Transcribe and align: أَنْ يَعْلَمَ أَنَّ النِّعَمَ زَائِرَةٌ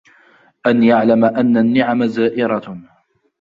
أَنْ 0.67 0.83
يَعْلَمَ 0.83 1.25
أَنَّ 1.25 1.57
النِّعَمَ 1.57 2.05
زَائِرَةٌ 2.07 2.77